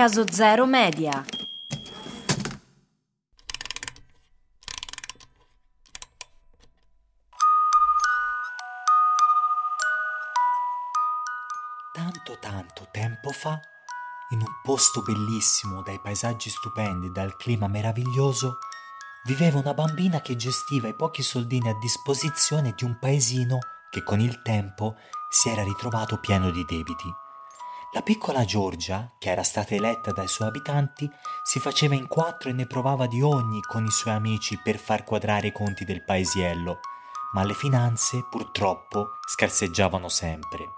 [0.00, 1.22] Caso Zero Media.
[11.92, 13.60] Tanto tanto tempo fa,
[14.30, 18.56] in un posto bellissimo, dai paesaggi stupendi, dal clima meraviglioso,
[19.26, 23.58] viveva una bambina che gestiva i pochi soldini a disposizione di un paesino
[23.90, 24.96] che con il tempo
[25.28, 27.19] si era ritrovato pieno di debiti.
[27.92, 31.10] La piccola Giorgia, che era stata eletta dai suoi abitanti,
[31.42, 35.02] si faceva in quattro e ne provava di ogni con i suoi amici per far
[35.02, 36.78] quadrare i conti del paesiello,
[37.32, 40.70] ma le finanze purtroppo scarseggiavano sempre.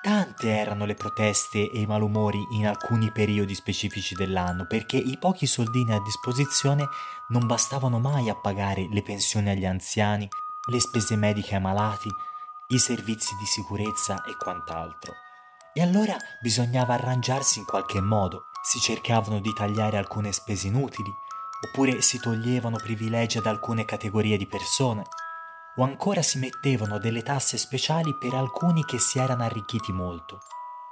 [0.00, 5.46] Tante erano le proteste e i malumori in alcuni periodi specifici dell'anno perché i pochi
[5.46, 6.86] soldini a disposizione
[7.30, 10.28] non bastavano mai a pagare le pensioni agli anziani,
[10.70, 12.08] le spese mediche ai malati,
[12.68, 15.25] i servizi di sicurezza e quant'altro.
[15.78, 21.12] E allora bisognava arrangiarsi in qualche modo, si cercavano di tagliare alcune spese inutili,
[21.68, 25.02] oppure si toglievano privilegi ad alcune categorie di persone,
[25.76, 30.40] o ancora si mettevano delle tasse speciali per alcuni che si erano arricchiti molto.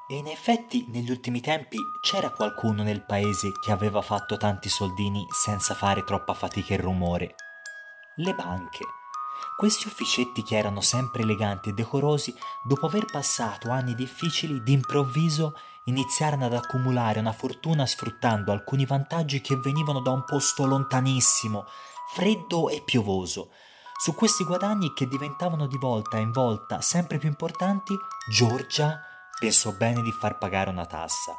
[0.07, 5.27] E in effetti negli ultimi tempi c'era qualcuno nel paese che aveva fatto tanti soldini
[5.31, 7.37] senza fare troppa fatica e rumore.
[8.17, 8.85] Le banche.
[9.57, 16.47] Questi ufficetti che erano sempre eleganti e decorosi, dopo aver passato anni difficili, d'improvviso iniziarono
[16.47, 21.67] ad accumulare una fortuna sfruttando alcuni vantaggi che venivano da un posto lontanissimo,
[22.13, 23.51] freddo e piovoso.
[23.97, 27.97] Su questi guadagni che diventavano di volta in volta sempre più importanti,
[28.29, 29.01] Giorgia
[29.39, 31.37] pensò bene di far pagare una tassa.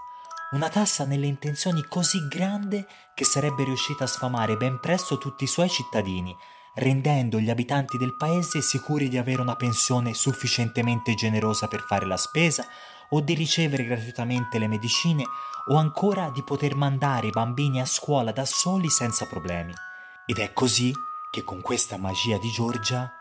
[0.51, 5.47] Una tassa nelle intenzioni così grande che sarebbe riuscita a sfamare ben presto tutti i
[5.47, 6.35] suoi cittadini,
[6.75, 12.17] rendendo gli abitanti del paese sicuri di avere una pensione sufficientemente generosa per fare la
[12.17, 12.65] spesa
[13.09, 15.23] o di ricevere gratuitamente le medicine
[15.67, 19.73] o ancora di poter mandare i bambini a scuola da soli senza problemi.
[20.25, 20.91] Ed è così
[21.31, 23.11] che con questa magia di Giorgia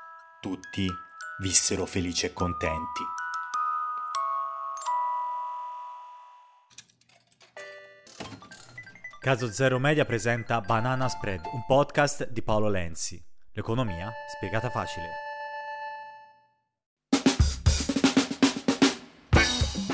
[0.40, 0.86] tutti
[1.40, 3.02] vissero felici e contenti.
[9.20, 13.33] Caso Zero Media presenta Banana Spread, un podcast di Paolo Lenzi.
[13.56, 15.06] L'economia spiegata facile.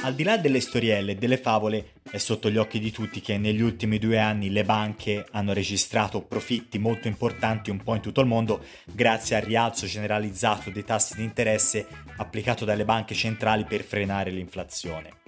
[0.03, 3.37] Al di là delle storielle e delle favole, è sotto gli occhi di tutti che
[3.37, 8.23] negli ultimi due anni le banche hanno registrato profitti molto importanti un po' in tutto
[8.23, 13.83] il mondo grazie al rialzo generalizzato dei tassi di interesse applicato dalle banche centrali per
[13.83, 15.19] frenare l'inflazione.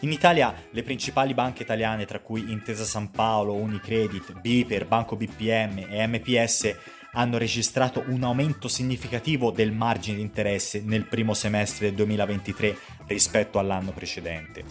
[0.00, 5.86] In Italia le principali banche italiane, tra cui Intesa San Paolo, Unicredit, Biper, Banco BPM
[5.88, 6.76] e MPS,
[7.14, 12.76] hanno registrato un aumento significativo del margine di interesse nel primo semestre del 2023
[13.06, 14.64] rispetto all'anno precedente.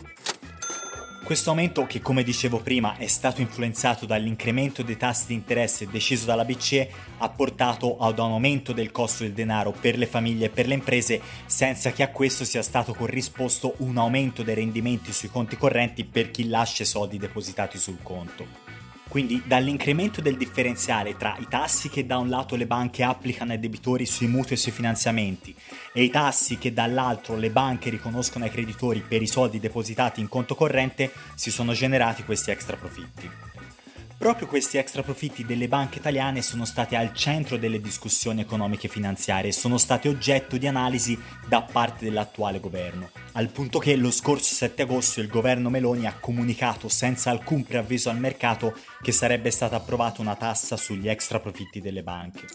[1.23, 6.25] Questo aumento, che come dicevo prima è stato influenzato dall'incremento dei tassi di interesse deciso
[6.25, 10.49] dalla BCE, ha portato ad un aumento del costo del denaro per le famiglie e
[10.49, 15.29] per le imprese, senza che a questo sia stato corrisposto un aumento dei rendimenti sui
[15.29, 18.72] conti correnti per chi lascia i soldi depositati sul conto.
[19.07, 23.59] Quindi dall'incremento del differenziale tra i tassi che da un lato le banche applicano ai
[23.59, 25.55] debitori sui mutui e sui finanziamenti
[25.93, 30.29] e i tassi che dall'altro le banche riconoscono ai creditori per i soldi depositati in
[30.29, 33.52] conto corrente si sono generati questi extra profitti.
[34.17, 38.89] Proprio questi extra profitti delle banche italiane sono stati al centro delle discussioni economiche e
[38.89, 44.11] finanziarie e sono stati oggetto di analisi da parte dell'attuale governo, al punto che lo
[44.11, 49.51] scorso 7 agosto il governo Meloni ha comunicato senza alcun preavviso al mercato che sarebbe
[49.51, 52.45] stata approvata una tassa sugli extra profitti delle banche.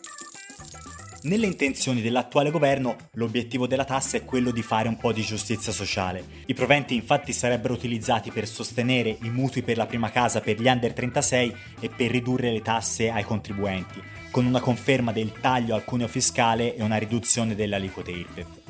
[1.21, 5.73] Nelle intenzioni dell'attuale governo, l'obiettivo della tassa è quello di fare un po' di giustizia
[5.73, 6.25] sociale.
[6.47, 10.69] I proventi infatti sarebbero utilizzati per sostenere i mutui per la prima casa per gli
[10.69, 15.85] under 36 e per ridurre le tasse ai contribuenti, con una conferma del taglio al
[15.85, 18.68] cuneo fiscale e una riduzione delle aliquote IRPEF.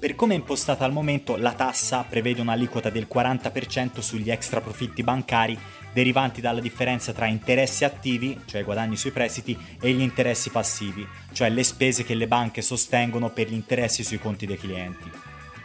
[0.00, 5.02] Per come è impostata al momento, la tassa prevede un'aliquota del 40% sugli extra profitti
[5.02, 5.58] bancari
[5.92, 11.50] derivanti dalla differenza tra interessi attivi, cioè guadagni sui prestiti, e gli interessi passivi, cioè
[11.50, 15.10] le spese che le banche sostengono per gli interessi sui conti dei clienti.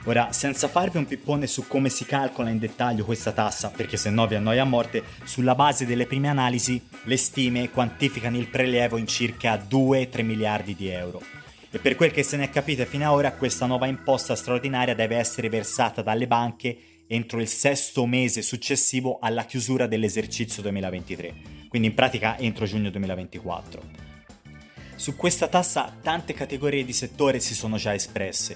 [0.03, 4.09] Ora, senza farvi un pippone su come si calcola in dettaglio questa tassa, perché se
[4.09, 8.97] no vi annoia a morte, sulla base delle prime analisi, le stime quantificano il prelievo
[8.97, 11.21] in circa 2-3 miliardi di euro.
[11.75, 14.95] E per quel che se ne è capito fino ad ora, questa nuova imposta straordinaria
[14.95, 21.33] deve essere versata dalle banche entro il sesto mese successivo alla chiusura dell'esercizio 2023,
[21.67, 23.81] quindi in pratica entro giugno 2024.
[24.95, 28.55] Su questa tassa tante categorie di settore si sono già espresse.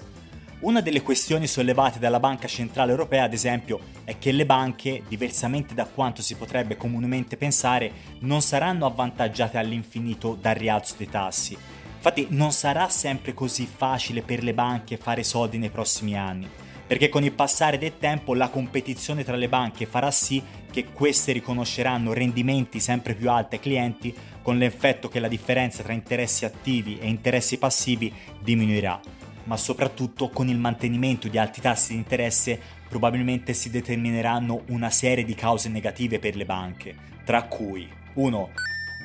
[0.60, 5.74] Una delle questioni sollevate dalla Banca Centrale Europea, ad esempio, è che le banche, diversamente
[5.74, 11.56] da quanto si potrebbe comunemente pensare, non saranno avvantaggiate all'infinito dal rialzo dei tassi.
[12.00, 16.48] Infatti non sarà sempre così facile per le banche fare soldi nei prossimi anni,
[16.86, 21.32] perché con il passare del tempo la competizione tra le banche farà sì che queste
[21.32, 26.98] riconosceranno rendimenti sempre più alti ai clienti, con l'effetto che la differenza tra interessi attivi
[26.98, 28.10] e interessi passivi
[28.40, 28.98] diminuirà
[29.44, 35.24] ma soprattutto con il mantenimento di alti tassi di interesse probabilmente si determineranno una serie
[35.24, 36.94] di cause negative per le banche,
[37.24, 38.50] tra cui 1.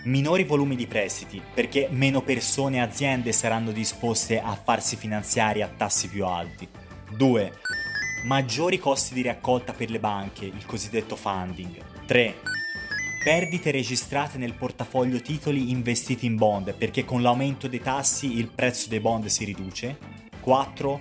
[0.05, 5.67] Minori volumi di prestiti, perché meno persone e aziende saranno disposte a farsi finanziare a
[5.67, 6.67] tassi più alti.
[7.17, 7.53] 2.
[8.25, 11.77] Maggiori costi di raccolta per le banche, il cosiddetto funding.
[12.05, 12.35] 3.
[13.23, 18.87] Perdite registrate nel portafoglio titoli investiti in bond, perché con l'aumento dei tassi il prezzo
[18.89, 19.97] dei bond si riduce.
[20.39, 20.99] 4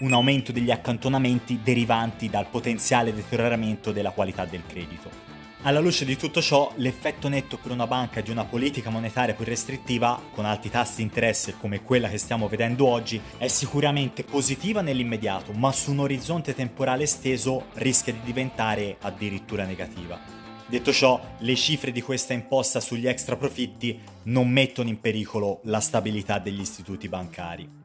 [0.00, 5.33] un aumento degli accantonamenti derivanti dal potenziale deterioramento della qualità del credito.
[5.66, 9.46] Alla luce di tutto ciò, l'effetto netto per una banca di una politica monetaria più
[9.46, 14.82] restrittiva, con alti tassi di interesse come quella che stiamo vedendo oggi, è sicuramente positiva
[14.82, 20.20] nell'immediato, ma su un orizzonte temporale esteso rischia di diventare addirittura negativa.
[20.66, 25.80] Detto ciò, le cifre di questa imposta sugli extra profitti non mettono in pericolo la
[25.80, 27.83] stabilità degli istituti bancari.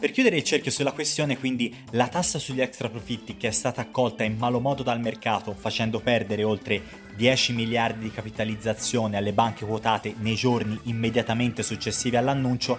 [0.00, 3.82] Per chiudere il cerchio sulla questione, quindi, la tassa sugli extra profitti che è stata
[3.82, 6.80] accolta in malo modo dal mercato, facendo perdere oltre
[7.14, 12.78] 10 miliardi di capitalizzazione alle banche quotate nei giorni immediatamente successivi all'annuncio,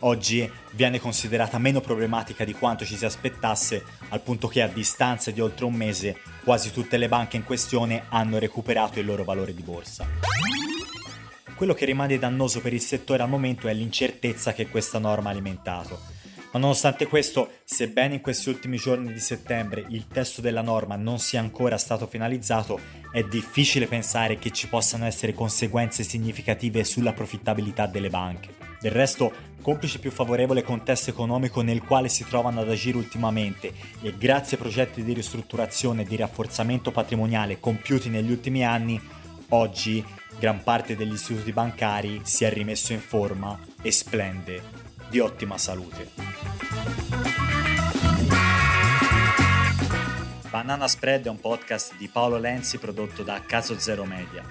[0.00, 5.32] oggi viene considerata meno problematica di quanto ci si aspettasse, al punto che a distanza
[5.32, 9.54] di oltre un mese quasi tutte le banche in questione hanno recuperato il loro valore
[9.54, 10.06] di borsa.
[11.56, 15.32] Quello che rimane dannoso per il settore al momento è l'incertezza che questa norma ha
[15.32, 16.18] alimentato
[16.52, 21.20] ma nonostante questo, sebbene in questi ultimi giorni di settembre il testo della norma non
[21.20, 22.80] sia ancora stato finalizzato,
[23.12, 28.54] è difficile pensare che ci possano essere conseguenze significative sulla profittabilità delle banche.
[28.80, 29.32] Del resto,
[29.62, 34.62] complice più favorevole contesto economico nel quale si trovano ad agire ultimamente e grazie ai
[34.62, 39.00] progetti di ristrutturazione e di rafforzamento patrimoniale compiuti negli ultimi anni,
[39.50, 40.04] oggi
[40.38, 46.08] gran parte degli istituti bancari si è rimesso in forma e splende di ottima salute.
[50.48, 54.42] Banana Spread è un podcast di Paolo Lenzi prodotto da Caso Zero Media.